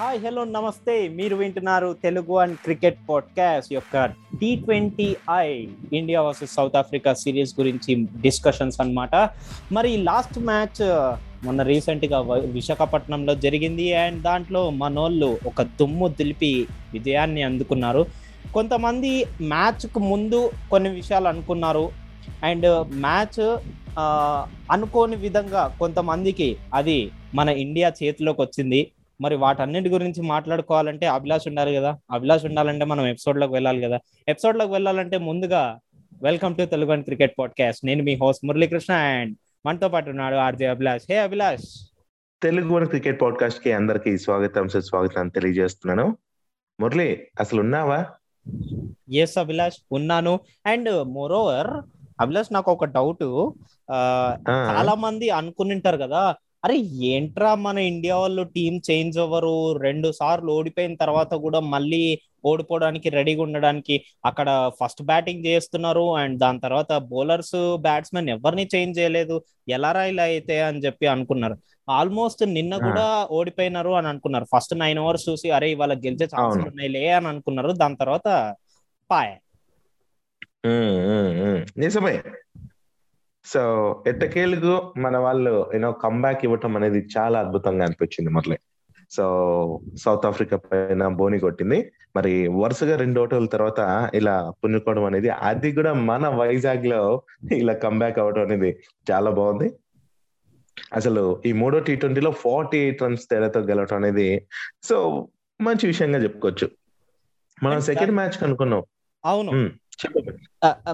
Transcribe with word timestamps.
Hi 0.00 0.20
hello 0.26 0.44
నమస్తే. 0.44 1.08
మీరు 1.08 1.36
వింటున్నారు 1.36 1.96
తెలుగు 2.02 2.36
అండ్ 2.38 2.56
క్రికెట్ 2.56 2.98
పాడ్కాస్ట్ 3.08 3.72
యొక్క 3.72 4.04
T 4.40 4.56
twenty 4.56 5.16
I 5.36 5.66
India 5.92 6.22
versus 6.22 6.54
South 6.54 6.76
Africa 6.76 7.14
series 7.14 7.60
గురించి 7.60 7.94
డిస్కషన్స్ 8.20 8.80
అనమాట 8.80 9.14
మరి 9.72 9.96
లాస్ట్ 9.96 10.38
మ్యాచ్ 10.38 10.82
మొన్న 11.44 11.62
రీసెంట్గా 11.62 12.20
విశాఖపట్నంలో 12.36 13.34
జరిగింది. 13.34 13.94
అండ్ 13.94 14.22
దాంట్లో 14.22 14.70
మనోళ్ళు 14.70 15.38
ఒక 15.46 15.62
దుమ్ము 15.62 16.08
దులిపి 16.08 16.66
విజయాన్ని 16.92 17.42
అందుకున్నారు. 17.42 18.06
కొంతమంది 18.54 19.24
మ్యాచ్కు 19.42 19.98
ముందు 20.00 20.50
కొన్ని 20.70 20.90
విషయాలు 20.90 21.28
అనుకున్నారు. 21.28 21.90
అండ్ 22.42 22.66
మ్యాచ్ 22.94 23.56
అనుకోని 24.70 25.16
విధంగా 25.16 25.76
కొంతమందికి 25.78 26.56
అది 26.74 27.10
మన 27.34 27.48
ఇండియా 27.48 27.92
చేతిలోకి 28.02 28.40
వచ్చింది. 28.40 28.86
మరి 29.20 29.36
వాటన్నిటి 29.36 29.88
గురించి 29.88 30.22
మాట్లాడుకోవాలంటే 30.22 31.06
అభిలాష్ 31.06 31.48
ఉండాలి 31.48 31.76
కదా. 31.76 31.98
అభిలాష్ 32.10 32.44
ఉండాలంటే 32.44 32.84
మనం 32.84 33.06
ఎపిసోడ్లోకి 33.06 33.52
వెళ్ళాలి 33.52 33.82
కదా. 33.82 33.98
ఎపిసోడ్లోకి 34.28 34.72
వెళ్ళాలంటే 34.72 35.18
ముందుగా 35.18 35.78
welcome 36.22 36.56
to 36.56 36.64
Telugu 36.64 36.92
and 36.92 37.04
cricket 37.04 37.34
podcast 37.38 37.84
నేను 37.84 38.02
మీ 38.02 38.14
హోస్ట్ 38.14 38.44
మురళీకృష్ణ 38.44 38.92
అండ్ 38.92 39.36
మనతో 39.66 39.88
పాటు 39.88 40.10
ఉన్నాడు 40.10 40.36
RJ 40.36 40.66
Abhilash. 40.66 41.02
Hey 41.10 41.18
Abhilash. 41.18 41.92
Telugu 42.42 42.74
one 42.74 42.86
cricket 42.86 43.22
పాడ్కాస్ట్కి 43.22 43.72
అందరికి 43.72 44.18
స్వాగతం 44.18 44.68
సుస్వాగతం 44.68 45.28
తెలియజేస్తున్నాను. 45.28 46.16
మురళి 46.80 47.26
అసలు 47.40 47.60
ఉన్నావా? 47.60 48.06
ఎస్ 49.12 49.38
అభిలాష్ 49.38 49.76
ఉన్నాను. 49.92 50.40
అండ్ 50.66 51.04
మోరోవర్ 51.04 51.84
అభిలాష్ 52.20 52.52
నాకు 52.52 52.72
ఒక 52.72 52.84
డౌట్ 52.84 53.22
చాలా 54.50 54.94
మంది 54.94 55.30
అనుకునింటారు 55.30 55.96
కదా 55.96 56.34
అరే 56.68 56.78
ఏంట్రా 57.08 57.54
మన 57.56 57.78
ఇండియా 57.90 58.16
వాళ్ళు 58.16 58.42
టీం 58.54 58.80
చేంజ్ 58.88 59.18
అవ్వరు? 59.18 59.52
రెండు 59.78 60.08
సార్లు 60.12 60.50
ఓడిపోయిన 60.52 60.94
తర్వాత 60.94 61.34
కూడా 61.44 61.60
మళ్ళీ 61.66 62.00
ఓడిపోవడానికి 62.44 63.08
రెడీగా 63.08 63.42
ఉండడానికి 63.42 63.94
అక్కడ 64.26 64.48
ఫస్ట్ 64.80 65.02
బ్యాటింగ్ 65.02 65.46
చేస్తున్నారు. 65.46 66.14
అండ్ 66.16 66.36
దాని 66.38 66.60
తర్వాత 66.60 66.92
బౌలర్స్ 67.12 67.56
బ్యాట్స్మెన్ 67.80 68.28
ఎవరిని 68.28 68.66
చేంజ్ 68.74 68.98
చేయలేదు. 68.98 69.38
ఎలారా 69.68 70.04
ఇలా 70.04 70.22
అయితే 70.24 70.60
అని 70.60 70.78
చెప్పి 70.78 71.06
అనుకున్నారు. 71.06 71.56
ఆల్మోస్ట్ 71.88 72.42
నిన్న. 72.48 72.74
కూడా 72.86 73.04
ఓడిపోయినారు 73.30 73.90
అని 73.90 74.08
అనుకున్నారు. 74.08 74.46
ఫస్ట్ 74.52 74.74
నైన్ 74.78 74.98
ఓవర్స్ 74.98 75.28
చూసి 75.28 75.50
అరే 75.50 75.70
ఇవాళ 75.70 75.94
గెలిచే 75.98 76.28
అవును. 76.38 76.64
ఉన్నాయిలే 76.66 77.08
అని 77.10 77.28
అనుకున్నారు. 77.28 77.72
దాని 77.74 77.96
తర్వాత 77.96 78.28
పాయ్. 79.10 79.34
నిజమే. 81.78 82.14
సో 83.52 83.60
ఎట్టకేలుగు 84.06 84.72
మన 84.96 85.16
వాళ్ళు 85.16 85.52
యూనో 85.74 85.90
కంబ్యాక్ 85.92 86.44
ఇవ్వటం 86.44 86.72
అనేది 86.76 87.00
చాలా 87.16 87.36
అద్భుతంగా 87.40 87.84
అనిపించింది 87.84 88.30
మురళి 88.30 88.58
సో 89.10 89.24
సౌత్ 89.98 90.26
ఆఫ్రికా 90.26 90.56
పైన 90.56 91.06
బోని 91.18 91.38
కొట్టింది. 91.38 91.78
మరి 92.16 92.32
వరుసగా 92.48 92.96
రెండు 92.96 93.18
ఓటల 93.20 93.46
తర్వాత 93.46 94.10
ఇలా 94.14 94.52
పుంజుకోవడం 94.60 95.04
అనేది 95.04 95.28
అది 95.28 95.72
కూడా 95.72 95.92
మన 96.10 96.28
వైజాగ్లో 96.28 97.22
ఇలా 97.52 97.74
కంబ్యాక్ 97.84 98.18
అవ్వడం 98.18 98.42
అనేది 98.42 98.70
చాలా 99.10 99.30
బాగుంది. 99.30 99.68
అసలు 100.92 101.42
ఈ 101.46 101.52
మూడో 101.52 101.78
టీ 101.78 101.96
ట్వంటీలో 101.96 102.30
ఫార్టీ 102.30 102.78
ఎయిట్ 102.78 103.02
రన్స్ 103.02 103.24
తేడాతో 103.30 103.60
గెలవటం 103.60 103.96
అనేది 103.96 104.28
సో 104.82 104.96
మంచి 105.60 105.86
విషయంగా 105.86 106.18
చెప్పుకోవచ్చు. 106.18 106.68
మనం 107.62 107.80
సెకండ్ 107.80 108.12
మ్యాచ్ 108.12 108.42
అనుకున్నాం 108.42 108.82
అవును. 109.24 109.50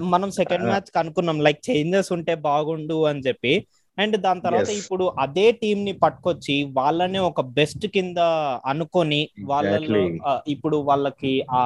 మనం 0.07 0.29
సెకండ్. 0.31 0.65
మ్యాచ్ 0.65 0.91
కనుక్కున్నాం 0.95 1.39
లైక్ 1.41 1.61
చేంజెస్ 1.69 2.11
ఉంటే 2.11 2.35
బాగుండు 2.45 3.05
అని 3.05 3.19
చెప్పి 3.19 3.53
అండ్ 3.97 4.15
దాని 4.17 4.41
తర్వాత. 4.41 4.69
ఇప్పుడు 4.79 5.05
అదే 5.19 5.51
టీం 5.59 5.85
ని 5.85 5.93
పట్టుకొచ్చి 5.95 6.55
వాళ్ళనే 6.73 7.19
ఒక 7.27 7.41
బెస్ట్ 7.53 7.85
కింద 7.87 8.19
అనుకొని 8.65 9.19
వాళ్ళలో. 9.45 9.99
ఆ, 10.25 10.33
ఇప్పుడు 10.47 10.77
వాళ్ళకి 10.83 11.33
ఆ 11.51 11.61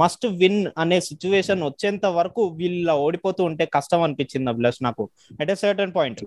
మస్ట్ 0.00 0.26
విన్ 0.40 0.66
అనే 0.78 1.00
సిచ్యువేషన్ 1.00 1.62
వచ్చేంత 1.62 2.06
వరకు 2.16 2.42
వీళ్ళ 2.56 2.90
ఓడిపోతూ 3.02 3.42
ఉంటే 3.44 3.64
కష్టం 3.74 4.02
అనిపించింది 4.02 4.50
అభిలాష్ 4.50 4.80
నాకు 4.82 5.04
అట్ 5.40 5.50
ఎ 5.50 5.56
సర్టన్ 5.56 5.94
పాయింట్. 5.94 6.20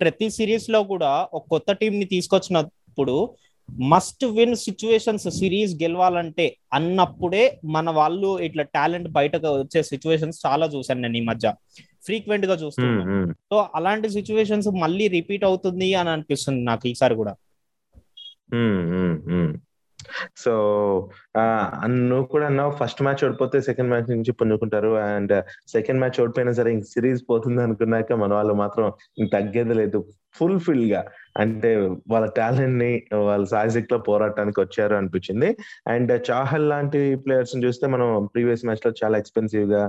ప్రతి 0.00 0.28
సిరీస్లో 0.30 0.82
కూడా 0.92 1.12
ఒక 1.32 1.44
కొత్త 1.48 1.72
టీం 1.72 1.94
ని 1.98 2.06
తీసుకొచ్చినప్పుడు 2.06 3.16
మస్ట్ 3.70 4.24
విన్ 4.24 4.56
సిచ్యువేషన్స్ 4.56 5.28
సిరీస్ 5.28 5.74
గెలవాలంటే 5.74 6.56
అన్నప్పుడే 6.72 7.58
మన 7.64 7.90
వాళ్ళు 7.90 8.40
ఇట్లా 8.40 8.62
టాలెంట్ 8.62 9.08
బయటకు 9.08 9.58
వచ్చే 9.58 9.82
సిచ్యువేషన్స్ 9.82 10.46
చాలా 10.46 10.66
చూసాను 10.66 11.00
నేను 11.00 11.16
ఈ 11.16 11.20
మధ్య. 11.20 11.54
ఫ్రీక్వెంట్గా 12.04 12.54
చూస్తున్నాను. 12.54 13.32
సో 13.32 13.68
అలాంటి 13.74 14.10
సిచ్యువేషన్స్ 14.10 14.68
మళ్ళీ 14.68 15.08
రిపీట్ 15.08 15.44
అవుతుంది 15.44 15.94
అని 15.94 16.08
అనిపిస్తుంది 16.08 16.64
నాకు 16.64 16.88
ఈసారి 16.88 17.14
కూడా. 17.14 17.36
సో 20.36 20.52
నువ్వు 21.86 22.24
కూడా 22.24 22.46
అన్నావు 22.46 22.70
ఫస్ట్ 22.70 23.02
మ్యాచ్ 23.02 23.24
ఓడిపోతే 23.24 23.60
సెకండ్ 23.60 23.90
మ్యాచ్ 23.90 24.10
నుంచి 24.10 24.32
పుంజుకుంటారు 24.32 24.96
అండ్ 24.98 25.44
సెకండ్ 25.68 26.00
మ్యాచ్ 26.00 26.20
ఓడిపోయినా 26.20 26.52
సరే 26.52 26.72
ఇంక 26.72 26.84
సిరీస్ 26.84 27.22
పోతుంది 27.30 27.62
అనుకున్నాక 27.62 28.12
మన 28.12 28.34
వాళ్ళు 28.34 28.54
మాత్రం 28.54 28.92
తగ్గేది 29.32 29.74
లేదు. 29.74 30.00
ఫుల్ 30.34 30.60
ఫిల్గా 30.60 31.04
అంటే 31.36 31.70
వాళ్ళ 32.08 32.26
టాలెంట్ని 32.36 33.02
వాళ్ళ 33.14 33.44
సాయశక్తి 33.44 33.94
లో 33.94 33.98
పోరాటానికి 33.98 34.60
వచ్చారు 34.60 34.94
అనిపించింది. 34.94 35.56
అండ్ 35.88 36.12
చాహల్ 36.30 36.68
లాంటి 36.68 37.14
ప్లేయర్స్ 37.14 37.56
చూస్తే 37.64 37.86
మనం 37.86 38.28
ప్రీవియస్ 38.34 38.64
మ్యాచ్లో 38.64 38.92
చాలా 39.04 39.18
ఎక్స్పెన్సివ్గా 39.18 39.82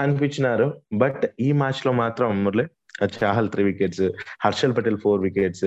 అనిపించినారు. 0.00 0.74
బట్ 0.92 1.24
ఈ 1.40 1.52
మ్యాచ్లో 1.52 1.92
మాత్రం 1.92 2.44
Murali 2.44 2.66
Chahal 3.02 3.48
three 3.48 3.64
wickets 3.64 4.02
Harshal 4.44 4.76
Patel 4.76 4.98
four 4.98 5.20
wickets 5.20 5.64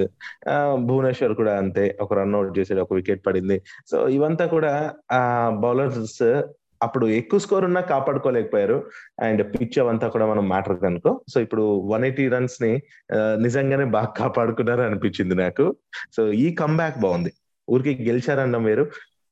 Bhuvneshwar 0.76 1.34
కూడా 1.34 1.58
అంతే 1.58 1.98
ఒక 2.02 2.14
రన్ 2.14 2.36
అవుట్ 2.36 2.60
చేసాడు 2.60 2.82
ఒక 2.82 2.94
వికెట్ 2.94 3.26
పడింది. 3.28 3.62
సో 3.92 4.08
ఇవంతా 4.08 4.46
కూడా 4.46 4.94
ఆ 5.12 5.50
బౌలర్స్ 5.50 6.44
అప్పుడు 6.84 7.06
ఎక్కువ 7.08 7.40
స్కోర్ 7.40 7.66
ఉన్నా 7.66 7.82
కాపాడుకోలేకపోయారు. 7.82 8.78
అండ్ 9.20 9.42
పిచ్ 9.54 9.80
అవంతా 9.80 10.08
కూడా 10.08 10.26
మనం 10.26 10.50
మ్యాటర్ 10.50 10.80
కనుకో. 10.80 11.22
సో 11.34 11.42
ఇప్పుడు 11.42 11.64
వన్ 11.94 12.06
ఎయిటీ 12.06 12.28
రన్స్ని 12.28 12.82
నిజంగానే 13.16 13.86
బాగా 13.86 14.06
కాపాడుకున్నారు 14.06 14.82
అనిపించింది 14.82 15.36
నాకు. 15.36 15.76
సో 16.18 16.32
ఈ 16.32 16.56
కంబ్యాక్ 16.56 16.98
బాగుంది. 17.00 17.34
ఊరికి 17.70 18.04
గెలిచారన్న 18.04 18.58
వేరు. 18.58 18.86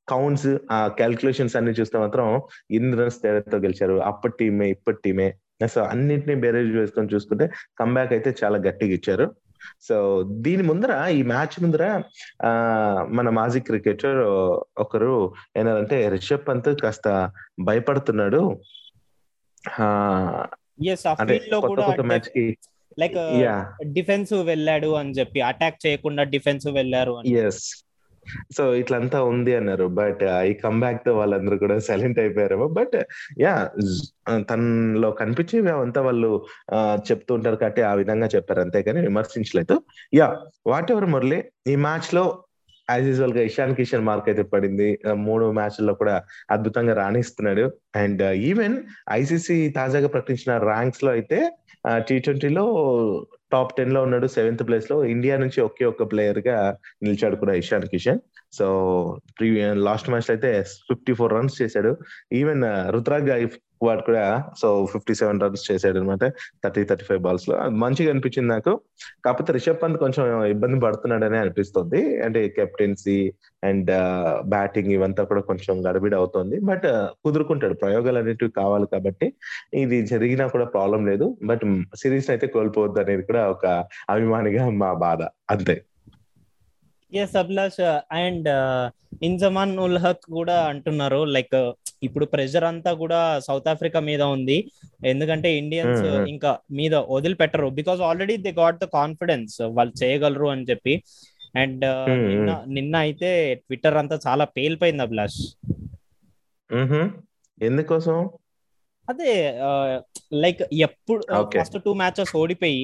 కౌంట్స్ 0.09 0.57
ఆ 0.71 0.87
క్యాల్కులేషన్స్ 0.87 1.55
అన్ని 1.55 1.71
చూస్తే 1.71 1.97
మాత్రం 1.97 2.41
ఎన్ని 2.71 2.97
రన్స్ 2.97 3.21
తేడాతో 3.21 3.57
గెలిచారు? 3.57 3.93
అప్పటి 3.93 4.33
టీమే 4.39 4.69
ఇప్పటి 4.69 4.97
టీమే 5.05 5.33
సో 5.61 5.81
అన్నింటినీ 5.83 6.35
బేరేజ్ 6.35 6.71
వేసుకొని 6.77 7.11
చూసుకుంటే 7.13 7.45
కంబ్యాక్ 7.79 8.13
అయితే 8.13 8.35
చాలా 8.43 8.57
గట్టిగా 8.57 8.93
ఇచ్చారు. 8.93 9.27
సో 9.81 9.95
దీని 10.23 10.63
ముందర 10.63 10.91
ఈ 11.17 11.21
మ్యాచ్ 11.23 11.55
ముందర 11.63 11.83
ఆ 12.45 12.49
మన 13.09 13.29
మాజీ 13.29 13.59
క్రికెటర్ 13.59 14.19
ఒకరు 14.77 15.33
ఏనారంటే 15.57 16.09
రిషబ్ 16.09 16.47
పంత్ 16.47 16.69
కాస్త 16.83 17.07
భయపడుతున్నాడు. 17.59 18.41
మ్యాచ్కి 22.03 22.45
లైక్ 22.99 23.17
డిఫెన్స్ 23.83 24.33
వెళ్ళాడు 24.33 24.87
అని 24.87 25.11
చెప్పి 25.11 25.41
అటాక్ 25.41 25.79
చేయకుండా 25.85 26.23
డిఫెన్స్ 26.23 26.67
వెళ్ళారు 26.67 27.15
ఎస్ 27.45 27.65
సో 28.57 28.63
ఇట్లంతా 28.81 29.19
ఉంది 29.31 29.53
అన్నారు. 29.59 29.87
బట్ 29.99 30.23
ఈ 30.49 30.53
కమ్బ్యాక్తో 30.65 31.13
వాళ్ళందరూ 31.17 31.57
కూడా 31.63 31.77
సైలెంట్ 31.89 32.19
అయిపోయారు 32.19 32.57
బట్ 32.79 32.97
యా 33.45 33.53
తనలో 34.51 35.11
కనిపించేవి 35.21 35.71
అవంతా 35.75 36.01
వాళ్ళు 36.01 36.31
చెప్తూ 37.09 37.31
ఉంటారు 37.33 37.55
కాబట్టి 37.55 37.83
ఆ 37.91 37.93
విధంగా 38.01 38.29
చెప్పారు. 38.35 38.61
అంతేగాని 38.65 39.01
విమర్శించలేదు. 39.01 39.77
Yeah 40.13 40.27
whatever 40.95 41.09
Murali? 41.15 41.39
ఈ 41.67 41.75
మ్యాచ్లో 41.87 42.25
యాజ్ 42.87 43.05
యూజువల్గా 43.07 43.41
ఇషాన్ 43.41 43.75
కిషన్ 43.75 44.07
మార్క్ 44.07 44.27
అయితే 44.29 44.43
పడింది. 44.53 44.89
మూడు 45.27 45.45
మ్యాచ్ల్లో 45.51 45.93
కూడా 45.93 46.15
అద్భుతంగా 46.51 46.93
రాణిస్తున్నాడు. 46.93 47.65
అండ్ 47.95 48.23
ఈవెన్ 48.49 48.75
ఐసీసీ 49.11 49.57
తాజాగా 49.69 50.07
ప్రకటించిన 50.07 50.57
ర్యాంక్స్లో 50.71 51.11
అయితే 51.11 51.39
టీ 52.09 52.15
ట్వంటీలో 52.19 52.65
టాప్ 53.55 53.73
టెన్లో 53.77 54.01
ఉన్నాడు 54.03 54.27
సెవెంత్ 54.37 54.63
ప్లేస్లో. 54.67 54.97
ఇండియా 55.15 55.35
నుంచి 55.37 55.59
ఒకే 55.69 55.85
ఒక్క 55.91 56.03
ప్లేయర్గా 56.11 56.57
నిలిచాడు 57.03 57.37
కూడా 57.43 57.53
Ishan 57.63 57.87
Kishan. 57.93 58.21
So 58.57 58.67
previous 59.37 59.67
last 59.87 60.09
match 60.13 60.31
అయితే 60.35 60.51
ఫిఫ్టీ 60.89 61.13
ఫోర్ 61.19 61.35
రన్స్ 61.37 61.55
చేశాడు. 61.61 61.93
ఈవెన్ 62.41 62.63
రుద్రాగ్ 62.95 63.29
వాడు 63.85 64.03
కూడా 64.07 64.21
సో 64.59 64.67
ఫిఫ్టీ 64.91 65.13
సెవెన్ 65.19 65.39
రన్స్ 65.43 65.63
చేశాడు 65.69 65.97
అనమాట 65.99 66.23
థర్టీ 66.63 66.83
థర్టీ 66.89 67.05
ఫైవ్ 67.07 67.21
బాల్స్లో 67.25 67.55
మంచిగా 67.83 68.09
అనిపించింది 68.13 68.49
నాకు. 68.53 68.71
కాకపోతే 69.25 69.53
రిషబ్ 69.53 69.79
పంత్ 69.81 69.97
కొంచెం 70.03 70.23
ఇబ్బంది 70.53 70.77
పడుతున్నాడనే 70.85 71.37
అనిపిస్తుంది. 71.37 72.01
అంటే 72.25 72.41
కెప్టెన్సీ 72.57 73.17
అండ్ 73.69 73.91
బ్యాటింగ్ 74.53 74.91
ఇవంతా 74.97 75.23
కూడా 75.31 75.41
కొంచెం 75.49 75.75
గడబిడ 75.87 76.15
అవుతుంది. 76.21 76.59
బట్ 76.69 76.87
కుదురుకుంటాడు. 77.25 77.77
ప్రయోగాలు 77.83 78.21
అనేటివి 78.23 78.51
కావాలి 78.61 78.87
కాబట్టి 78.93 79.29
ఇది 79.83 79.99
జరిగినా 80.13 80.47
కూడా 80.55 80.65
ప్రాబ్లం 80.75 81.03
లేదు. 81.11 81.27
బట్ 81.51 81.65
సిరీస్ 82.03 82.29
అయితే 82.35 82.47
కోల్పోవద్దు 82.55 83.01
అనేది 83.03 83.25
కూడా 83.31 83.43
ఒక 83.55 83.65
అభిమానిగా 84.15 84.63
మా 84.83 84.93
బాధ. 85.05 85.21
అంతే. 85.55 85.77
ఎస్ 87.23 87.35
అభిలాష్ 87.35 87.81
అండ్ 88.11 88.49
ఇన్జమాన్ 89.23 89.73
ఉల్ 89.79 89.97
హక్ 89.97 90.25
కూడా 90.37 90.55
అంటున్నారు. 90.65 91.23
లైక్ 91.35 91.57
ఇప్పుడు 92.03 92.25
ప్రెషర్ 92.25 92.63
అంతా 92.63 92.93
కూడా 92.93 93.39
సౌత్ 93.39 93.67
ఆఫ్రికా 93.67 93.99
మీద 93.99 94.21
ఉంది. 94.21 94.57
ఎందుకంటే 95.05 95.49
ఇండియన్స్. 95.57 96.03
ఇంకా 96.33 96.59
మీద 96.71 96.95
వదిలిపెట్టరు. 96.95 97.67
Because 97.67 98.01
already 98.01 98.37
they 98.37 98.51
got 98.51 98.79
the 98.79 98.87
confidence. 98.93 99.61
వాళ్ళు 99.61 99.93
చేయగలరు 100.03 100.47
అని 100.47 100.67
చెప్పి. 100.69 100.95
అండ్ 101.55 101.85
నిన్న 102.29 102.63
నిన్న 102.67 102.95
అయితే 102.95 103.29
ట్విట్టర్ 103.55 103.97
అంతా 103.97 104.19
చాలా 104.27 104.45
పేలిపోయింది 104.57 105.03
అభిలాష్. 105.03 105.41
ఎందుకోసం? 107.61 108.17
అదే 109.09 109.31
లైక్ 110.33 110.61
ఎప్పుడు. 110.73 111.21
ఫస్ట్ 111.57 111.77
టూ 111.85 111.93
మ్యాచెస్ 111.93 112.35
ఓడిపోయి 112.35 112.81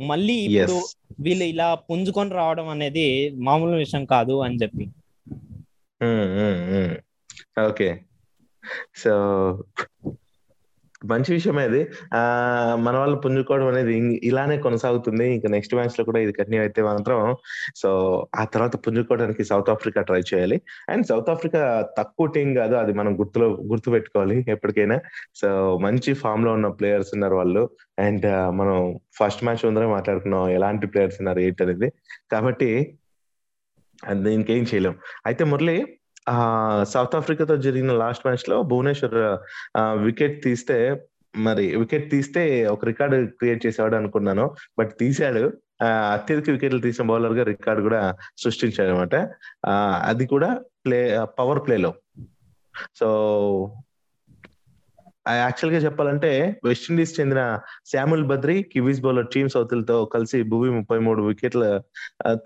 మళ్ళీ 0.00 0.34
ఇప్పుడు 0.34 0.82
వీళ్ళు 1.20 1.44
ఇలా 1.44 1.74
పుంజుకొని 1.74 2.30
రావడం 2.30 2.68
అనేది 2.68 3.30
మామూలు 3.34 3.76
విషయం 3.76 4.04
కాదు 4.04 4.40
అని 4.40 4.58
చెప్పి. 4.62 4.88
ఓకే. 7.60 8.00
సో 8.96 9.12
మంచి 11.04 11.32
విషయమే 11.32 11.62
అది 11.62 11.86
ఆ 12.14 12.20
మన 12.78 12.96
వాళ్ళు 12.96 13.16
పుంజుకోవడం 13.16 13.66
అనేది 13.66 14.20
ఇలానే 14.24 14.58
కొనసాగుతుంది. 14.58 15.34
ఇంకా 15.34 15.48
నెక్స్ట్ 15.48 15.74
మ్యాచ్లో 15.74 16.04
కూడా 16.04 16.18
ఇది 16.18 16.32
కంటిన్యూ 16.32 16.60
అయితే 16.60 16.82
మాత్రం 16.82 17.36
సో 17.76 17.90
ఆ 18.36 18.44
తర్వాత 18.44 18.76
పుంజుకోవడానికి 18.76 19.44
సౌత్ 19.44 19.70
ఆఫ్రికా 19.70 20.02
ట్రై 20.02 20.20
చేయాలి. 20.20 20.60
అండ్ 20.88 21.06
సౌత్ 21.06 21.30
ఆఫ్రికా 21.30 21.88
తక్కువ 21.98 22.26
టీం 22.26 22.54
కాదు 22.54 22.74
అది 22.74 22.92
మనం 22.92 23.20
గుర్తులో 23.20 23.48
గుర్తు 23.48 23.90
పెట్టుకోవాలి 23.90 24.44
ఎప్పటికైనా. 24.48 24.98
సో 25.34 25.78
మంచి 25.78 26.12
ఫామ్లో 26.12 26.52
ఉన్న 26.52 26.68
ప్లేయర్స్ 26.68 27.08
ఉన్నారు 27.12 27.34
వాళ్ళు. 27.34 27.70
అండ్ 27.98 28.52
మనం 28.52 28.98
ఫస్ట్ 29.18 29.44
మ్యాచ్ 29.44 29.66
ముందరే 29.66 29.86
మాట్లాడుకున్నాం 29.86 30.48
ఎలాంటి 30.48 30.86
ప్లేయర్స్ 30.86 31.16
ఉన్నారు 31.20 31.38
ఏంటనేది. 31.38 31.92
కాబట్టి 32.32 32.98
అది 34.04 34.22
దీనికి 34.22 34.52
ఏం 34.52 34.62
చేయలేం. 34.62 34.94
అయితే 35.26 35.44
మురళి 35.44 35.98
సౌత్ 36.84 37.16
ఆఫ్రికాతో 37.16 37.56
జరిగిన 37.56 37.92
లాస్ట్ 37.92 38.26
మ్యాచ్లో 38.26 38.62
భువనేశ్వర్ 38.62 39.18
వికెట్ 40.04 40.42
తీస్తే 40.44 41.06
మరి 41.36 41.76
వికెట్ 41.76 42.10
తీస్తే 42.10 42.66
ఒక 42.66 42.84
రికార్డు 42.84 43.16
క్రియేట్ 43.26 43.66
చేసేవాడు 43.66 43.96
అనుకున్నాను 43.96 44.54
బట్ 44.78 44.92
తీశాడు. 45.00 45.52
అత్యధిక 46.12 46.50
వికెట్లు 46.50 46.80
తీసిన 46.80 47.04
బౌలర్గా 47.06 47.44
రికార్డు 47.44 47.82
కూడా 47.82 48.16
సృష్టించాడు 48.38 48.88
అనమాట 48.88 49.14
అది 50.10 50.26
కూడా 50.26 50.60
ప్లే 50.84 51.26
పవర్ 51.38 51.60
ప్లేలో. 51.66 51.94
సో 52.96 53.08
యాక్చువల్గా 55.36 55.78
చెప్పాలంటే 55.78 56.60
వెస్టిండీస్ 56.64 57.20
చెందిన 57.20 57.58
Samuel 57.86 58.24
Badree 58.24 58.62
Kiwis 58.62 59.00
bowler 59.00 59.26
team 59.34 59.48
సౌతులతో 59.48 60.04
కలిసి 60.04 60.42
భూమి 60.42 60.70
ముప్పై 60.70 60.98
మూడు 60.98 61.22
వికెట్ల 61.22 61.80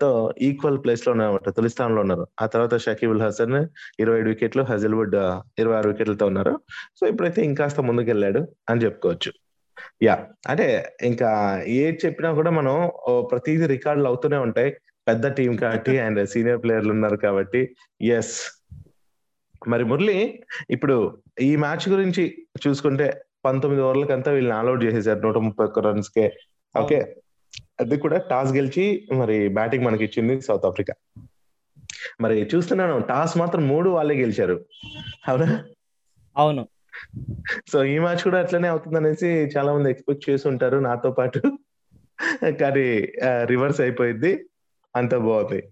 తో 0.01 0.33
ఈక్వల్ 0.41 0.83
ప్లేస్లో 0.83 1.11
ఉన్నారన్నమాట 1.11 1.49
తొలి 1.49 1.69
స్థానంలో 1.69 2.01
ఉన్నారు. 2.01 2.27
ఆ 2.41 2.45
తర్వాత 2.45 2.77
షకీబుల్ 2.77 3.21
హసన్ 3.21 3.67
ఇరవై 3.99 4.19
ఏడు 4.19 4.29
వికెట్లు 4.29 4.63
హజల్వుడ్ 4.63 5.15
ఇరవై 5.59 5.75
ఆరు 5.75 5.89
వికెట్లతో 5.89 6.25
ఉన్నారు. 6.25 6.59
సో 6.99 7.07
ఇప్పుడైతే 7.07 7.41
ఇంకాస్త 7.41 7.79
ముందుకెళ్ళాడు 7.79 8.47
అని 8.69 8.81
చెప్పుకోవచ్చు. 8.81 9.31
యా 10.03 10.27
అంటే 10.49 10.93
ఇంకా 11.03 11.63
ఏది 11.67 11.99
చెప్పినా 12.05 12.33
కూడా 12.33 12.51
మనం 12.51 12.91
ఓ 13.07 13.21
ప్రతిదీ 13.27 13.67
రికార్డులు 13.67 14.07
అవుతూనే 14.07 14.37
ఉంటాయి. 14.37 14.71
పెద్ద 15.07 15.27
టీం 15.27 15.55
కాబట్టి 15.55 15.99
అండ్ 15.99 16.29
సీనియర్ 16.29 16.63
ప్లేయర్లు 16.63 16.91
ఉన్నారు 16.91 17.15
కాబట్టి 17.15 17.75
ఎస్ 18.01 18.63
మరి 19.67 19.83
మురళి 19.85 20.43
ఇప్పుడు 20.69 21.17
ఈ 21.41 21.55
మ్యాచ్ 21.55 21.89
గురించి 21.89 22.47
చూసుకుంటే 22.67 23.21
పంతొమ్మిది 23.45 23.85
ఓవర్లకంతా 23.85 24.31
వీళ్ళని 24.31 24.59
ఆల్అౌట్ 24.59 24.83
చేసేసారు. 24.83 25.19
నూట 25.19 25.37
ముప్పై 25.37 25.65
ఒక్క 25.65 25.79
రన్స్ 25.79 26.09
కే. 26.09 26.37
ఓకే. 26.79 27.15
అది 27.79 27.97
కూడా 27.97 28.17
టాస్ 28.17 28.51
గెలిచి 28.51 29.07
మరి 29.13 29.47
బ్యాటింగ్ 29.47 29.85
మనకి 29.85 30.03
ఇచ్చింది 30.03 30.41
సౌత్ 30.41 30.65
ఆఫ్రికా 30.65 30.93
మరి 32.21 32.49
చూస్తున్నాను 32.55 32.99
టాస్ 32.99 33.37
మాత్రం 33.37 33.67
మూడు 33.67 33.89
వాళ్ళే 33.89 34.15
గెలిచారు. 34.15 34.65
అవునా? 35.27 35.63
అవును. 36.37 36.67
సో 37.71 37.83
ఈ 37.83 37.99
మ్యాచ్ 37.99 38.23
కూడా 38.23 38.39
అట్లనే 38.39 38.67
అవుతుంది 38.67 38.97
అనేసి 38.97 39.27
చాలా 39.27 39.73
మంది 39.73 39.89
ఎక్స్పెక్ట్ 39.89 40.29
చేసి 40.29 40.47
ఉంటారు 40.47 40.77
నాతో 40.77 41.11
పాటు. 41.11 41.41
కానీ 42.61 43.11
రివర్స్ 43.43 43.81
అయిపోయింది 43.81 44.45
అంత 44.95 45.15
బాగుంది. 45.15 45.63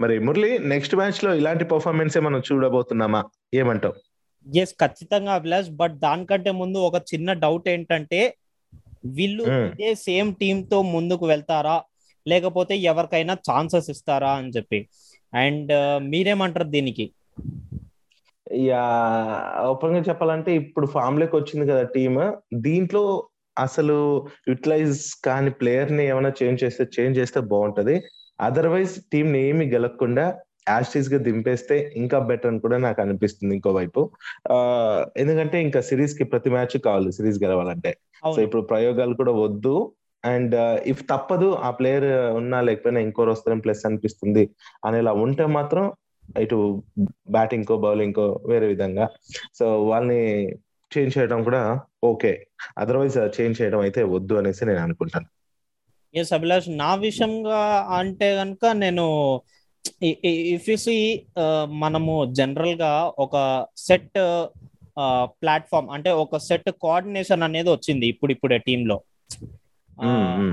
మరి 0.00 0.18
మురళి 0.18 0.58
నెక్స్ట్ 0.58 0.96
మ్యాచ్లో 0.96 1.34
ఇలాంటి 1.34 1.64
పర్ఫార్మెన్స్ 1.64 2.18
మనం 2.18 2.42
చూడబోతున్నామా? 2.52 3.24
ఏమంటావు? 3.54 4.09
ఎస్ 4.46 4.74
ఖచ్చితంగా 4.82 5.32
అభిలాష్ 5.32 5.70
బట్ 5.70 5.96
దానికంటే 5.98 6.50
ముందు 6.50 6.78
ఒక 6.78 6.96
చిన్న 7.12 7.32
డౌట్ 7.44 7.68
ఏంటంటే 7.68 8.20
వీళ్ళు. 9.18 9.44
ఇదే 9.66 9.90
సేమ్ 10.06 10.30
టీమ్తో 10.34 10.78
ముందుకు 10.94 11.24
వెళ్తారా? 11.26 11.76
లేకపోతే 12.26 12.74
ఎవరికైనా 12.90 13.34
ఛాన్సెస్ 13.48 13.90
ఇస్తారా 13.90 14.32
అని 14.32 14.50
చెప్పి. 14.50 14.80
అండ్ 15.32 15.72
మీరేమంటారు 16.12 16.68
దీనికి? 16.68 17.06
యా 18.64 18.84
ఓపెన్గా 19.70 20.00
చెప్పాలంటే 20.00 20.50
ఇప్పుడు 20.54 20.86
ఫామ్లోకి 20.86 21.36
వచ్చింది 21.36 21.64
కదా 21.72 21.82
టీమ్ 21.96 22.18
దీంట్లో 22.60 23.02
అసలు 23.56 23.96
యూటిలైజ్ 24.48 24.98
కాని 25.24 25.50
ప్లేయర్ని 25.50 26.04
ఏమైనా 26.06 26.32
చేంజ్ 26.40 26.64
చేస్తే 26.64 26.84
చేంజ్ 26.96 27.18
చేస్తే 27.18 27.40
బాగుంటది. 27.52 27.96
అదర్వైజ్ 28.38 28.94
టీం 29.12 29.26
ని 29.32 29.40
ఏమి 29.48 29.64
గెలవకుండా 29.66 30.24
యాస్టీస్గా 30.70 31.18
దింపేస్తే 31.26 31.76
ఇంకా 31.96 32.18
బెటర్ 32.30 32.50
అని 32.50 32.60
కూడా 32.64 32.78
నాకు 32.86 33.00
అనిపిస్తుంది 33.02 33.54
ఇంకోవైపు 33.54 34.02
ఎందుకంటే 35.16 35.56
ఇంకా 35.66 35.80
సిరీస్కి 35.88 36.24
ప్రతి 36.24 36.50
మ్యాచ్ 36.50 36.76
కావాలి 36.78 37.12
సిరీస్ 37.12 37.38
గెలవాలంటే. 37.44 37.92
సో 38.34 38.38
ఇప్పుడు 38.42 38.62
ప్రయోగాలు 38.62 39.14
కూడా 39.14 39.32
వద్దు. 39.44 39.74
అండ్ 40.24 40.54
ఇఫ్ 40.92 41.02
తప్పదు 41.10 41.48
ఆ 41.66 41.68
ప్లేయర్ 41.70 42.08
ఉన్నా 42.40 42.58
లేకపోయినా 42.60 43.00
ఇంకోరు 43.00 43.30
వస్తారని 43.30 43.64
ప్లస్ 43.66 43.86
అనిపిస్తుంది 43.86 44.44
అనేలా 44.84 45.12
ఉంటే 45.24 45.44
మాత్రం 45.58 45.84
ఇటు 46.40 46.58
బ్యాటింగ్ 47.30 47.64
కో 47.64 47.76
బౌలింగ్ 47.84 48.16
కో 48.18 48.26
వేరే 48.46 48.66
విధంగా. 48.66 49.06
సో 49.58 49.66
వాళ్ళని 49.84 50.20
చేంజ్ 50.92 51.14
చేయడం 51.18 51.40
కూడా 51.42 51.62
ఓకే. 52.04 52.32
అదర్వైజ్ 52.78 53.16
చేంజ్ 53.38 53.56
చేయడం 53.62 53.80
అయితే 53.86 54.00
వద్దు 54.14 54.34
అనేసి 54.34 54.62
నేను 54.66 54.82
అనుకుంటాను. 54.86 55.28
ఎస్ 56.14 56.32
అభిలాష్ 56.32 56.68
నా 56.82 56.90
విషయంగా 57.06 57.60
అంటే 57.98 58.28
కనుక 58.36 58.64
నేను 58.84 59.06
ఇఫ్ 60.54 60.68
యు 60.70 60.76
సి 60.84 60.96
మనము 61.82 62.14
జనరల్గా 62.38 62.92
ఒక 63.24 63.36
సెట్ 63.86 64.18
ప్లాట్ఫామ్ 65.42 65.88
అంటే 65.96 66.10
ఒక 66.22 66.38
సెట్ 66.48 66.70
కోఆర్డినేషన్ 66.84 67.44
అనేది 67.48 67.70
వచ్చింది 67.72 68.06
ఇప్పుడు 68.06 68.32
ఇప్పుడే 68.32 68.58
టీమ్లో. 68.68 68.96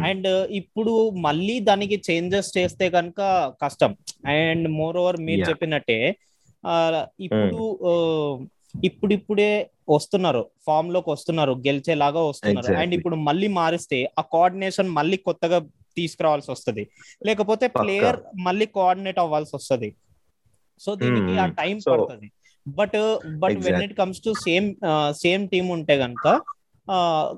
అండ్ 0.08 0.30
ఇప్పుడు 0.60 0.94
మళ్ళీ 1.26 1.56
దానికి 1.70 1.98
చేంజెస్ 2.08 2.50
చేస్తే 2.58 2.86
కనుక 2.90 3.22
కష్టం 3.64 3.92
అండ్ 4.36 4.68
మోర్ 4.80 4.98
ఓవర్ 4.98 5.20
మీరు. 5.30 5.44
చెప్పినట్టే 5.50 6.00
ఇప్పుడు 7.28 7.60
ఇప్పుడిప్పుడే 8.84 9.52
వస్తున్నారు 9.90 10.42
ఫామ్లోకి 10.68 11.10
వస్తున్నారు 11.10 11.54
గెలిచేలాగా 11.68 12.22
వస్తున్నారు. 12.30 12.74
అండ్ 12.81 12.94
ఇప్పుడు 12.98 13.18
మళ్ళీ 13.28 13.48
మారిస్తే 13.60 14.00
ఆ 14.19 14.24
కోఆర్డినేషన్ 14.34 14.90
మళ్ళీ 14.98 15.18
కొత్తగా 15.28 15.60
తీసుకురావాల్సి 15.97 16.51
వస్తది 16.51 16.83
లేకపోతే. 17.25 17.68
ప్లేయర్ 17.68 18.19
మళ్ళీ 18.35 18.66
కోఆర్డినేట్ 18.66 19.19
అవ్వాల్సి 19.19 19.51
వస్తది 19.56 19.95
సో 20.80 20.95
దీనికి 20.95 21.39
ఆ. 21.39 21.45
టైం 21.45 21.80
పడుతుంది. 21.92 22.31
But 22.68 23.19
but 23.39 23.57
when. 23.57 23.83
It 23.83 23.97
comes 23.97 24.21
to 24.25 24.33
same 24.33 24.75
same 25.11 25.49
team 25.49 25.69
ఉంటే 25.69 25.97
కనుక 25.97 26.42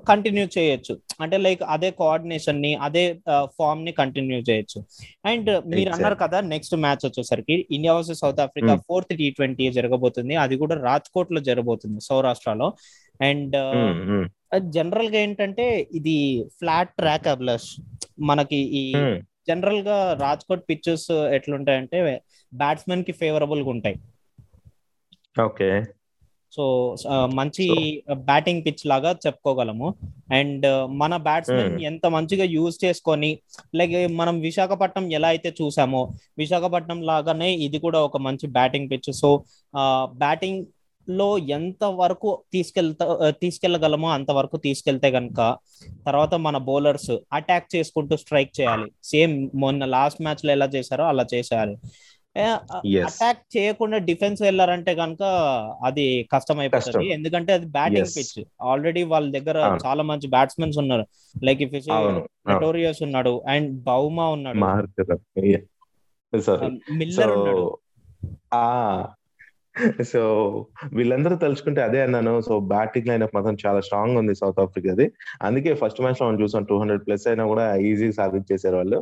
కంటిన్యూ 0.08 0.46
చేయొచ్చు. 0.58 1.00
అంటే 1.20 1.36
లైక్ 1.36 1.62
అదే 1.68 1.90
కోఆర్డినేషన్ని 1.90 2.74
అదే 2.74 3.04
ఫామ్ని 3.44 3.92
కంటిన్యూ 3.92 4.38
చేయొచ్చు. 4.38 4.84
అండ్ 5.24 5.50
మీరు 5.66 5.90
అన్నారు 5.90 6.14
కదా 6.14 6.40
నెక్స్ట్ 6.40 6.76
మ్యాచ్ 6.76 7.06
వచ్చేసరికి 7.06 7.66
India 7.70 7.94
versus 7.94 8.18
South 8.18 8.40
Africa. 8.40 8.74
Fourth 8.88 9.16
T 9.16 9.30
twenty 9.30 9.72
జరగబోతుంది. 9.72 10.36
అది 10.36 10.56
కూడా 10.56 10.76
రాజ్కోట్లో 10.80 11.40
జరగబోతుంది 11.40 12.00
సౌరాష్ట్రలో. 12.00 12.68
అండ్ 13.22 13.56
Hmm, 13.56 14.10
hmm, 14.10 14.28
జనరల్గా 14.70 15.18
ఏంటంటే 15.18 15.88
ఇది 15.92 16.44
ఫ్లాట్ 16.58 16.88
ట్రాక్ 16.88 17.28
అబ్లస్ 17.28 17.68
మనకి 18.20 18.60
ఈ. 18.80 18.84
జనరల్గా 19.48 19.96
రాజ్కోట్ 20.20 20.64
పిచ్చెస్ 20.68 21.06
ఎట్లుంటాయంటే 21.36 21.98
బ్యాట్స్మెన్కి 22.52 23.12
ఫేవరబుల్గా 23.12 23.68
ఉంటాయి 23.68 23.96
ఓకే 25.40 25.70
సో 26.52 26.64
మంచి 27.34 27.64
బ్యాటింగ్ 28.24 28.62
పిచ్ 28.66 28.86
లాగా 28.86 29.10
చెప్పుకోగలము 29.24 29.88
అండ్ 30.32 30.66
మన 30.92 31.12
బ్యాట్స్మెన్. 31.26 31.74
ఎంత 31.82 32.06
మంచిగా 32.06 32.44
యూజ్ 32.54 32.84
చేసుకొని 32.84 33.30
లైక్ 33.74 33.94
మనం 34.12 34.40
విశాఖపట్నం 34.40 35.12
ఎలా 35.12 35.28
అయితే 35.28 35.54
చూసామో 35.60 36.02
విశాఖపట్నం 36.38 37.00
లాగానే 37.02 37.50
ఇది 37.66 37.78
కూడా 37.78 38.00
ఒక 38.00 38.16
మంచి 38.18 38.46
బ్యాటింగ్ 38.48 38.90
పిచ్ 38.90 39.10
సో 39.12 39.30
బ్యాటింగ్ 40.18 40.60
లో 41.08 41.38
ఎంత 41.38 41.84
వరకు 41.84 42.42
తీసుకెళ్తా 42.52 43.30
తీసుకెళ్ళగలమో 43.30 44.08
అంతవరకు 44.08 44.56
తీసుకెళ్తే 44.56 45.08
గనక 45.08 45.56
తర్వాత 46.06 46.34
మన 46.34 46.56
బౌలర్స్ 46.56 47.10
అటాక్ 47.32 47.76
చేసుకుంటూ 47.76 48.16
స్ట్రైక్ 48.16 48.60
చేయాలి. 48.60 48.92
సేమ్ 49.04 49.50
మొన్న 49.54 49.84
లాస్ట్ 49.84 50.22
మ్యాచ్లో 50.22 50.52
ఎలా 50.52 50.66
చేశారో 50.66 51.04
అలా 51.04 51.26
చేసేయాలి. 51.34 51.76
అటాక్ 53.00 53.56
చేయకుండా 53.56 53.98
డిఫెన్స్ 53.98 54.42
వెళ్ళారంటే 54.42 54.94
కనుక 54.94 55.22
అది 55.84 56.28
కష్టం. 56.32 56.58
అయిపోతుంది. 56.58 57.08
ఎందుకంటే 57.08 57.52
అది 57.52 57.66
బ్యాటింగ్. 57.66 58.06
పిచ్. 58.16 58.44
ఆల్రెడీ 58.62 59.02
వాళ్ళ 59.02 59.38
దగ్గర. 59.38 59.78
చాలా 59.86 60.02
మంచి 60.02 60.28
బ్యాట్స్మెన్స్ 60.28 60.78
ఉన్నారు. 60.78 61.06
లైక్ 61.44 61.62
ఇఫ్ 61.62 61.90
అవును. 61.90 62.28
నటోరియస్ 62.48 63.02
ఉన్నాడు 63.02 63.42
అండ్ 63.48 63.82
బౌమా 63.82 64.28
ఉన్నాడు. 64.28 64.58
మిల్లర్ 66.92 67.30
ఉన్నాడు. 67.30 67.78
ఆ 68.54 69.06
సో 70.12 70.20
వీళ్ళందరూ 70.98 71.36
తలుచుకుంటే 71.36 71.80
అదే 71.88 72.00
అన్నాను. 72.06 72.32
సో 72.48 72.54
బ్యాటింగ్ 72.72 73.08
లైన్ 73.10 73.24
అప్ 73.26 73.34
మాత్రం 73.36 73.56
చాలా 73.64 73.80
స్ట్రాంగ్ 73.86 74.18
ఉంది 74.20 74.34
సౌత్ 74.40 74.60
ఆఫ్రికాది. 74.64 75.06
అందుకే 75.48 75.72
ఫస్ట్ 75.82 76.00
మ్యాచ్లో 76.04 76.24
మనం 76.28 76.40
చూసాం 76.42 76.64
టూ 76.70 76.78
హండ్రెడ్ 76.82 77.04
ప్లస్ 77.06 77.26
అయినా 77.32 77.46
కూడా 77.52 77.66
ఈజీ 77.90 78.08
సాధించేసారు 78.18 78.76
వాళ్ళు. 78.80 79.00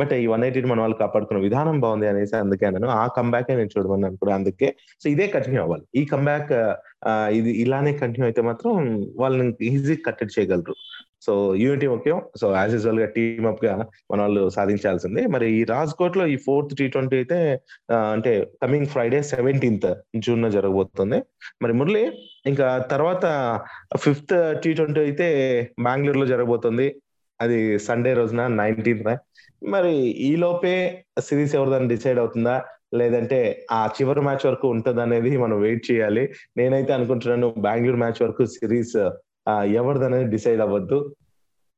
బట్ 0.00 0.12
ఈ 0.22 0.26
వన్ 0.32 0.44
ఎయిటీ 0.46 0.62
మన 0.72 0.80
వాళ్ళు 0.84 0.96
కాపాడుకున్న 1.02 1.40
విధానం 1.46 1.76
బాగుంది 1.84 2.08
అనేసి 2.12 2.36
అందుకే 2.36 2.66
అన్నాను. 2.68 2.88
ఆ 3.02 3.04
కంబ్యాక్ 3.18 3.50
నేను 3.50 3.72
చూడమన్నాను 3.76 4.16
కూడా 4.22 4.34
అందుకే. 4.38 4.68
సో 5.02 5.06
ఇదే 5.14 5.26
కంటిన్యూ 5.36 5.62
అవ్వాలి. 5.62 5.86
ఈ 6.00 6.04
కంబ్యాక్ 6.14 6.52
ఇది 7.38 7.50
ఇలానే 7.62 7.92
కంటిన్యూ 8.02 8.26
అయితే 8.30 8.42
మాత్రం 8.42 8.72
వాళ్ళని 9.22 9.52
ఈజీ 9.70 9.96
కట్టెడ్ 10.06 10.32
చేయగలరు. 10.38 10.74
సో 11.22 11.54
యూనిటీ 11.54 11.86
ముఖ్యం. 11.86 12.22
సో 12.40 12.56
యాజ్ 12.56 12.72
యూజువల్గా 12.72 13.06
టీమ్ 13.06 13.46
అప్గా 13.46 13.86
మన 14.12 14.20
వాళ్ళు 14.20 14.48
సాధించాల్సిందే. 14.48 15.26
మరి 15.26 15.52
ఈ 15.52 15.64
రాజ్కోట్లో 15.64 16.26
ఈ 16.26 16.36
ఫోర్త్ 16.36 16.76
టీ 16.78 16.88
ట్వంటీ 16.88 17.16
అయితే 17.16 17.60
అంటే 17.92 18.52
కమింగ్ 18.62 18.86
ఫ్రైడే 18.86 19.22
సెవెంటీన్త్ 19.22 19.94
జూన్లో 20.16 20.50
జరగబోతుంది. 20.50 21.22
మరి 21.62 21.72
మురళి 21.72 22.04
ఇంకా 22.46 22.78
తర్వాత 22.90 23.24
ఫిఫ్త్ 23.96 24.62
టీ 24.64 24.72
ట్వంటీ 24.72 25.00
అయితే 25.00 25.28
బెంగళూరులో 25.80 26.26
జరగబోతుంది. 26.26 27.00
అది 27.40 27.78
సండే 27.78 28.14
రోజున 28.14 28.46
నైన్టీన్త్ 28.46 29.18
మరి 29.64 29.94
ఈ 30.28 30.36
లోపే 30.36 31.04
సిరీస్ 31.20 31.54
ఎవరిదని 31.54 31.88
డిసైడ్ 31.88 32.18
అవుతుందా? 32.18 32.64
లేదంటే 32.94 33.66
ఆ 33.72 33.90
చివరి 33.96 34.20
మ్యాచ్ 34.20 34.46
వరకు 34.46 34.68
ఉంటుంది 34.68 35.00
అనేది 35.02 35.36
మనం 35.36 35.60
వెయిట్ 35.60 35.92
చేయాలి. 35.92 36.28
నేనైతే 36.56 36.92
అనుకుంటున్నాను 36.92 37.54
బెంగళూరు 37.58 37.96
మ్యాచ్ 37.96 38.22
వరకు 38.22 38.44
సిరీస్ 38.46 39.10
ఎవరిదనేది 39.64 40.24
డిసైడ్ 40.24 40.60
అవ్వద్దు. 40.60 41.14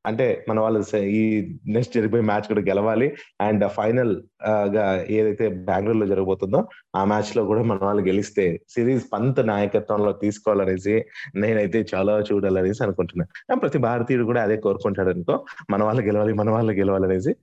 అంటే 0.05 0.45
మన 0.49 0.59
వాళ్ళు 0.59 0.97
ఈ 0.97 1.21
నెక్స్ట్ 1.67 1.95
జరిగిపోయే 1.95 2.23
మ్యాచ్ 2.23 2.41
కూడా 2.41 2.61
గెలవాలి. 2.61 3.07
అండ్ 3.41 3.69
ఫైనల్గా 3.69 5.05
ఏదైతే 5.09 5.47
బెంగళూరులో 5.49 6.05
జరగబోతుందో 6.05 6.67
ఆ 6.95 7.03
మ్యాచ్లో 7.03 7.43
కూడా 7.43 7.63
మన 7.63 7.79
వాళ్ళు 7.81 8.03
గెలిస్తే 8.03 8.61
సిరీస్ 8.69 9.05
పంత్ 9.13 9.47
నాయకత్వంలో 9.47 10.11
తీసుకోవాలనేసి 10.11 11.05
నేనైతే 11.35 11.85
చాలా 11.95 12.19
చూడాలనేసి 12.19 12.83
అనుకుంటున్నాను 12.83 13.59
ప్రతి 13.59 13.77
భారతీయుడు 13.77 14.25
కూడా 14.25 14.43
అదే 14.43 14.57
కోరుకుంటాడు 14.57 15.09
అనుకో 15.09 15.45
మన 15.69 15.83
వాళ్ళు 15.83 16.01
గెలవాలి 16.01 16.33
మన 16.33 16.49
వాళ్ళు 16.49 16.73
గెలవాలనేసి. 16.73 17.35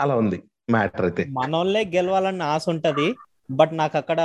అలా 0.00 0.16
ఉంది 0.16 0.42
మ్యాటర్ 0.70 1.02
అయితే. 1.02 1.26
మనోళ్ళే 1.28 1.84
గెలవాలని 1.94 2.42
ఆశ 2.42 2.68
ఉంటది. 2.68 3.14
బట్ 3.50 3.76
నాకు 3.76 3.96
అక్కడ 3.96 4.20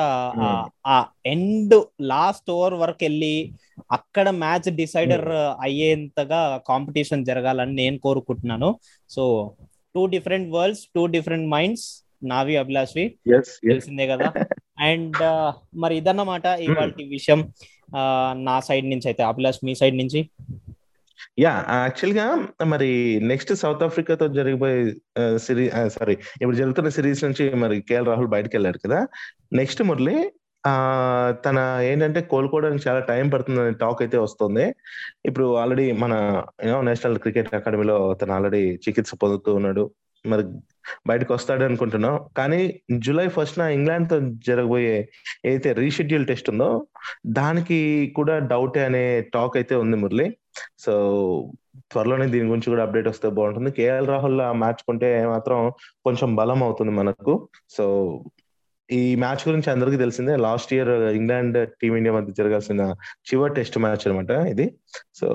ఆ 0.88 1.06
ఎండ్ 1.25 1.84
లాస్ట్ 2.01 2.51
ఓవర్ 2.51 2.74
వరకు 2.74 3.03
వెళ్ళి 3.03 3.51
అక్కడ 3.91 4.29
మ్యాచ్ 4.43 4.69
డిసైడర్ 4.75 5.27
అయ్యేంతగా 5.62 6.41
కాంపిటీషన్ 6.67 7.25
జరగాలని 7.25 7.75
నేను 7.75 7.98
కోరుకుంటున్నాను. 7.98 8.69
So 9.09 9.24
two 9.95 10.05
different 10.05 10.50
worlds 10.53 10.86
two 10.95 11.05
different 11.05 11.50
minds 11.50 11.88
నావి 12.24 12.55
అభిలాష్వి 12.57 13.05
తెలిసిందే 13.69 14.07
కదా. 14.07 14.29
అండ్ 14.79 15.19
మరి 15.79 15.98
ఇదన్నమాట 15.98 16.45
ఇవాళ 16.45 16.91
విషయం. 17.09 17.41
నా 18.48 18.59
సైడ్ 18.59 18.88
నుంచి 18.89 19.07
అయితే. 19.07 19.24
అభిలాష్ 19.24 19.62
మీ 19.63 19.75
సైడ్ 19.75 19.98
నుంచి? 19.98 20.21
యా 21.39 21.51
యాక్చువల్గా 21.69 22.25
మరి 22.65 22.89
నెక్స్ట్ 23.31 23.51
సౌత్ 23.55 23.83
ఆఫ్రికాతో 23.83 24.25
జరిగిపోయే 24.27 24.79
సిరీస్ 25.38 25.74
సారీ 25.95 26.15
ఇప్పుడు 26.41 26.55
జరుగుతున్న 26.55 26.89
సిరీస్ 26.89 27.24
నుంచి 27.24 27.45
మరి 27.63 27.75
కేఎల్ 27.81 28.05
రాహుల్ 28.05 28.27
బయటకు 28.27 28.53
వెళ్ళాడు 28.53 28.79
కదా. 28.86 29.00
నెక్స్ట్ 29.53 29.83
మురళి 29.83 30.17
తన 31.45 31.57
ఏంటంటే 31.89 32.19
కోలుకోవడానికి 32.31 32.83
చాలా 32.87 33.01
టైం 33.11 33.25
పడుతుందని 33.33 33.75
టాక్ 33.83 34.01
అయితే 34.05 34.17
వస్తుంది. 34.25 34.65
ఇప్పుడు 35.27 35.47
ఆల్రెడీ 35.61 35.85
మన 36.03 36.13
యూనో 36.67 36.81
నేషనల్ 36.89 37.21
క్రికెట్ 37.23 37.53
అకాడమీలో 37.59 37.97
తను 38.21 38.33
ఆల్రెడీ 38.37 38.63
చికిత్స 38.85 39.13
పొందుతూ 39.23 39.51
ఉన్నాడు. 39.59 39.83
మరి 40.25 40.43
బయటకు 41.09 41.31
వస్తాడు 41.35 41.63
అనుకుంటున్నాం. 41.67 42.15
కానీ 42.37 42.59
జూలై 43.05 43.27
ఫస్ట్ 43.35 43.59
న 43.61 43.65
ఇంగ్లాండ్తో 43.77 44.17
జరగబోయే 44.47 44.95
ఏదైతే 45.47 45.69
రీషెడ్యూల్ 45.83 46.27
టెస్ట్ 46.31 46.49
ఉందో 46.53 46.69
దానికి 47.39 47.79
కూడా 48.17 48.35
డౌటే 48.51 48.83
అనే 48.89 49.03
టాక్ 49.35 49.55
అయితే 49.61 49.75
ఉంది 49.83 49.97
మురళి. 50.03 50.27
సో 50.85 50.93
త్వరలోనే 51.91 52.25
దీని 52.33 52.49
గురించి 52.51 52.69
కూడా 52.73 52.83
అప్డేట్ 52.85 53.09
వస్తే 53.11 53.27
బాగుంటుంది. 53.37 53.71
కేఎల్ 53.77 54.09
రాహుల్ 54.13 54.39
మ్యాచ్ 54.63 54.81
కొంటే 54.87 55.09
మాత్రం 55.33 55.59
కొంచెం 56.07 56.29
బలం 56.39 56.59
అవుతుంది 56.67 56.93
మనకు. 56.99 57.33
సో 57.77 57.85
ఈ 58.91 59.15
మ్యాచ్ 59.15 59.48
గురించి 59.48 59.72
అందరికీ 59.72 59.98
తెలిసిందే 59.98 60.36
లాస్ట్ 60.36 60.74
ఇయర్ 60.74 60.89
ఇంగ్లాండ్ 60.89 61.69
టీమిండియా 61.81 62.15
మధ్య 62.15 62.34
జరగాల్సిన 62.38 62.96
చివరి 63.29 63.53
టెస్ట్ 63.53 63.77
మ్యాచ్ 63.77 64.08
అనమాట 64.08 64.29
ఇది. 64.29 64.75
సో 65.15 65.27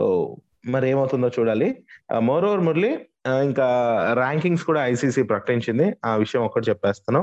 మరి 0.67 0.91
ఏమవుతుందో 0.91 1.31
చూడాలి. 1.41 1.85
మోర్ 2.19 2.45
ఓవర్ 2.45 2.61
మురళి 2.61 2.99
ఇంకా 3.27 3.67
ర్యాంకింగ్స్ 4.15 4.65
కూడా 4.65 4.87
ఐసీసీ 4.87 5.23
ప్రకటించింది. 5.23 5.87
ఆ 6.05 6.17
విషయం 6.17 6.43
ఒక్కటి 6.43 6.71
చెప్పేస్తాను. 6.71 7.21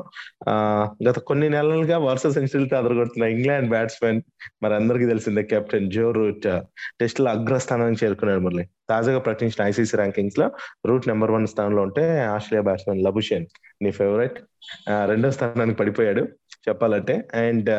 గత 1.10 1.20
కొన్ని 1.20 1.50
నెలలుగా 1.50 1.98
వరుస 1.98 2.28
సెంచరీలతో 2.28 2.78
అదరగొడుతున్న 2.78 3.28
ఇంగ్లాండ్ 3.36 3.70
బ్యాట్స్మెన్ 3.70 4.22
మరి 4.64 4.76
అందరికీ 4.76 5.06
తెలిసిందే 5.06 5.44
కెప్టెన్ 5.44 5.92
జో 5.92 6.12
రూట్ 6.12 6.48
టెస్ట్లో 7.00 7.32
అగ్రస్థానానికి 7.32 8.06
చేరుకున్నాడు 8.06 8.42
మురళి. 8.42 8.66
తాజాగా 8.90 9.20
ప్రకటించిన 9.20 9.68
ఐసీసీ 9.68 9.98
ర్యాంకింగ్స్లో 9.98 10.48
రూట్ 10.86 11.08
నెంబర్ 11.08 11.32
వన్ 11.32 11.48
స్థానంలో 11.48 11.82
ఉంటే 11.82 12.04
ఆస్ట్రేలియా 12.26 12.64
బ్యాట్స్మెన్ 12.64 13.04
లబుషేన్ 13.04 13.46
నీ 13.82 13.92
ఫేవరెట్ 13.92 14.40
రెండో 15.06 15.32
స్థానానికి 15.32 15.78
పడిపోయాడు 15.78 16.24
చెప్పాలంటే. 16.70 17.14
అండ్ 17.36 17.70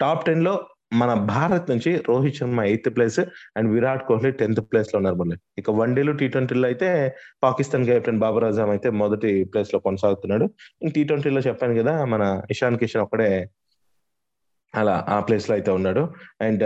టాప్ 0.00 0.24
టెన్లో 0.26 0.54
మన 0.92 1.14
భారత్ 1.26 1.70
నుంచి 1.70 1.90
Rohit 2.08 2.36
Sharma 2.36 2.60
eighth 2.62 2.88
place 2.96 3.18
and 3.56 3.68
Virat 3.74 4.02
Kohli 4.06 4.30
tenth 4.32 4.60
ప్లేస్లో 4.70 4.96
ఉన్నారు 4.98 5.16
మళ్ళీ 5.16 5.36
ఇక 5.58 5.70
వన్డేలు 5.70 6.12
టీ 6.12 6.28
ట్వంటీలో 6.28 6.66
అయితే 6.66 6.88
పాకిస్తాన్ 7.42 7.86
కెప్టెన్ 7.86 8.18
బాబర్ 8.18 8.44
అజామ్ 8.44 8.70
అయితే 8.70 8.90
మొదటి 9.02 9.30
ప్లేస్లో 9.44 9.78
కొనసాగుతున్నాడు. 9.78 10.46
ఇంక 10.82 10.92
టీ 10.94 11.04
ట్వంటీలో 11.04 11.40
చెప్పాను 11.40 11.76
కదా 11.80 12.04
మన 12.04 12.22
ఇషాన్ 12.50 12.78
కిషన్ 12.78 13.02
ఒక్కడే 13.02 13.30
అలా 14.74 14.96
ఆ 15.08 15.20
ప్లేస్లో 15.20 15.54
అయితే 15.54 15.70
ఉన్నాడు. 15.70 16.02
అండ్ 16.40 16.64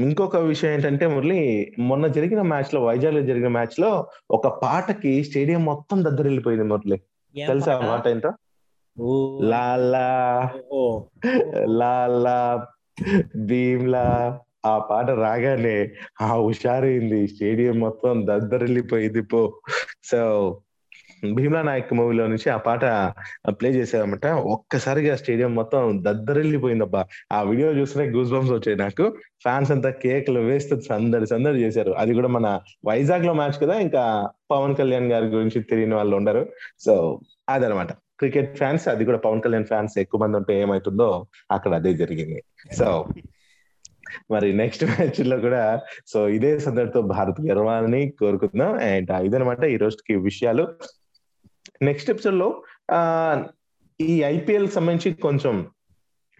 ఇంకొక 0.00 0.36
విషయం 0.44 0.72
ఏంటంటే 0.72 1.06
మురళి 1.06 1.38
మొన్న 1.80 2.06
జరిగిన 2.06 2.42
మ్యాచ్లో 2.42 2.84
వైజాగ్లో 2.84 3.22
జరిగిన 3.22 3.48
మ్యాచ్లో 3.48 3.90
ఒక 4.30 4.48
పాటకి 4.62 5.12
స్టేడియం 5.24 5.64
మొత్తం 5.64 6.04
దగ్గర 6.04 6.22
వెళ్ళిపోయింది 6.22 6.64
మురళి 6.64 6.98
తెలుసా 7.34 7.72
ఆ 7.74 7.80
పాట? 7.90 8.04
ఏంటో? 8.08 8.30
లాలా. 9.50 10.08
లాలా. 11.78 12.38
భీమ్లా 13.36 14.38
ఆ 14.66 14.78
పాట 14.78 15.10
రాగానే 15.10 15.90
ఆ 16.20 16.26
హుషారైంది. 16.26 17.28
స్టేడియం 17.28 17.80
మొత్తం 17.80 18.26
దద్దరిల్లిపోయింది 18.26 19.22
పో. 19.22 19.60
సో 20.04 20.60
భీమ్లా 21.34 21.62
నాయక్ 21.62 21.94
మూవీలో 21.94 22.26
నుంచి 22.26 22.50
ఆ 22.50 22.56
పాట 22.56 22.84
ప్లే 23.48 23.70
చేశారన్నమాట. 23.70 24.26
ఒక్కసారిగా 24.26 25.16
స్టేడియం 25.16 25.54
మొత్తం 25.54 26.04
దద్దరిల్లిపోయిందబ్బా. 26.06 27.06
ఆ 27.32 27.42
వీడియో 27.42 27.72
చూస్తే 27.72 28.10
గూస్ 28.10 28.32
బంప్స్ 28.32 28.52
వచ్చాయి 28.52 28.78
నాకు. 28.78 29.16
ఫ్యాన్స్ 29.42 29.70
అంతా 29.70 29.90
కేకులు 29.90 30.40
వేస్తూ 30.40 30.80
సందడి 30.80 31.26
సందడి 31.26 31.58
చేశారు. 31.58 31.92
అది 31.92 32.14
కూడా 32.14 32.28
మన 32.28 32.60
వైజాగ్లో 32.86 33.32
మ్యాచ్ 33.32 33.62
కదా 33.62 33.74
ఇంకా 33.74 34.30
పవన్ 34.50 34.76
కళ్యాణ్ 34.76 35.12
గారి 35.12 35.26
గురించి 35.26 35.62
తెలియని 35.62 35.94
వాళ్ళు 35.94 36.16
ఉండరు. 36.16 36.48
సో 36.78 37.20
అదనమాట 37.48 37.88
క్రికెట్ 38.18 38.56
ఫ్యాన్స్ 38.56 38.88
అది 38.88 39.04
కూడా 39.04 39.18
పవన్ 39.18 39.42
కళ్యాణ్ 39.42 39.64
ఫ్యాన్స్ 39.64 39.98
ఎక్కువ 39.98 40.20
మంది 40.20 40.36
ఉంటే 40.36 40.60
ఏమైతుందో 40.60 41.26
అక్కడ 41.50 41.74
అదే 41.74 41.94
జరిగింది. 41.94 42.40
సో 42.78 43.06
మరి 44.30 44.48
నెక్స్ట్ 44.52 44.84
మ్యాచ్లో 44.84 45.36
కూడా 45.40 45.80
సో 46.06 46.28
ఇదే 46.28 46.58
సందడితో 46.58 47.02
భారత్ 47.02 47.40
గెలవాలని 47.40 48.02
కోరుకుందాం. 48.10 48.74
అండ్ 48.78 49.12
ఇదనమాట 49.12 49.64
ఈ 49.64 49.76
రోజుకి 49.76 50.14
విషయాలు. 50.14 50.64
నెక్స్ట్ 51.82 52.10
ఎపిసోడ్లో 52.10 52.62
ఆ 52.90 53.00
ఈ 54.00 54.22
ఐపీఎల్ 54.22 54.68
సంబంధించి 54.68 55.12
కొంచెం 55.26 55.54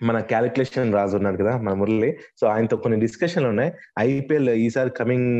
మన 0.02 0.21
క్యాలిక్యులేషన్ 0.21 0.95
రాజు 0.95 1.16
ఉన్నాడు 1.16 1.38
కదా 1.43 1.52
మన 1.57 1.75
మురళి. 1.75 2.11
సో 2.40 2.47
ఆయనతో 2.47 2.76
కొన్ని 2.76 3.00
డిస్కషన్లు 3.00 3.49
ఉన్నాయి. 3.49 3.73
ఐపీఎల్ 3.99 4.50
ఈసారి 4.50 4.90
కమింగ్ 4.90 5.33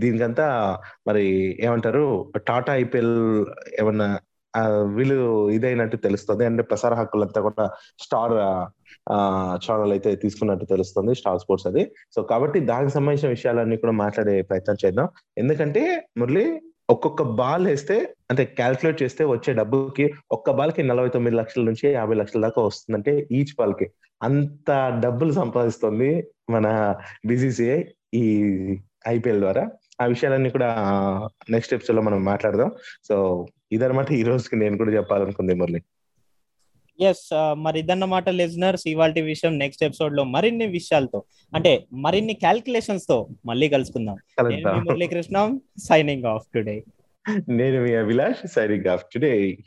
దీనికంతా 0.00 0.46
మరి 1.08 1.24
ఏమంటారు 1.64 2.32
టాటా 2.48 2.72
ఐపీఎల్ 2.76 3.46
ఏమన్నా 3.80 4.08
వీళ్ళు 4.96 5.18
ఇదైనట్టు 5.56 5.96
తెలుస్తుంది. 6.06 6.44
అంటే 6.50 6.62
ప్రసార 6.70 6.92
హక్కులంతా 7.00 7.40
కూడా 7.48 7.64
స్టార్ 8.04 8.34
ఛానల్ 9.64 9.92
అయితే 9.96 10.10
తీసుకున్నట్టు 10.22 10.66
తెలుస్తుంది 10.72 11.12
స్టార్ 11.20 11.38
స్పోర్ట్స్ 11.42 11.68
అది. 11.70 11.82
సో 12.14 12.22
కాబట్టి 12.32 12.60
దానికి 12.72 12.92
సంబంధించిన 12.96 13.30
విషయాలన్నీ 13.36 13.76
కూడా 13.84 13.94
మాట్లాడే 14.04 14.34
ప్రయత్నం 14.50 14.78
చేద్దాం. 14.84 15.08
ఎందుకంటే 15.42 15.84
మురళి 16.20 16.44
ఒక్కొక్క 16.94 17.22
బాల్ 17.40 17.64
వేస్తే 17.70 17.96
అంటే 18.30 18.42
క్యాల్కులేట్ 18.58 19.02
చేస్తే 19.02 19.22
వచ్చే 19.32 19.50
డబ్బుకి 19.60 20.06
ఒక్క 20.36 20.50
బాల్కి 20.58 20.82
నలభై 20.90 21.10
తొమ్మిది 21.16 21.36
లక్షల 21.40 21.62
నుంచి 21.70 21.86
యాభై 21.98 22.16
లక్షల 22.20 22.40
దాకా 22.46 22.60
వస్తుందంటే 22.68 23.12
ఈచ్ 23.38 23.54
బాల్కి 23.58 23.86
అంత 24.28 24.70
డబ్బులు 25.04 25.32
సంపాదిస్తుంది 25.40 26.10
మన 26.54 26.66
బిసిసిఐ 27.30 27.78
ఈ 28.22 28.24
ఐపీఎల్ 29.14 29.40
ద్వారా. 29.44 29.64
ఆ 30.00 30.04
విషయాలన్నీ 30.04 30.50
కూడా 30.50 30.68
నెక్స్ట్ 31.50 31.74
ఎపిసోడ్లో 31.74 32.02
మనం 32.02 32.24
మాట్లాడదాం. 32.24 32.72
సో 33.08 33.46
ఇదనమాట 33.72 34.12
ఈ 34.12 34.22
రోజుకి 34.22 34.56
నేను 34.56 34.76
కూడా 34.76 34.90
చెప్పాలనుకుంది 34.90 35.54
మురళి. 35.54 35.82
ఎస్ 37.00 37.28
మరి 37.52 37.78
ఇదన్నమాట 37.78 38.28
లిజనర్స్ 38.28 38.88
ఇవాళ 38.88 39.12
విషయం 39.12 39.58
నెక్స్ట్ 39.58 39.84
ఎపిసోడ్లో 39.84 40.24
మరిన్ని 40.24 40.66
విషయాలతో 40.66 41.22
అంటే 41.54 41.84
మరిన్ని 41.92 42.32
క్యాల్కులేషన్స్తో 42.32 43.28
మళ్ళీ 43.46 43.68
కలుసుకుందాం. 43.68 44.16
మురళీకృష్ణ 44.84 45.58
సైనింగ్ 45.78 46.24
ఆఫ్ 46.24 46.46
టుడే 46.54 46.82
నేను 47.48 47.82
మీ 47.82 47.94
అభిలాష్ 47.94 48.48
సైనింగ్ 48.48 48.86
ఆఫ్ 48.86 49.04
టుడే 49.14 49.58